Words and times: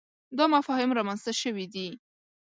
دا 0.37 0.45
مفاهیم 0.55 0.91
رامنځته 0.97 1.31
شوي 1.41 1.65
دي. 1.73 1.87